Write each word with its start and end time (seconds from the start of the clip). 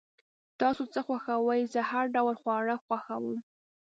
تاسو 0.59 0.83
څه 0.93 0.99
خوښوئ؟ 1.05 1.61
زه 1.73 1.81
هر 1.91 2.05
ډوله 2.15 2.35
خواړه 2.41 2.75
خوښوم 2.85 3.35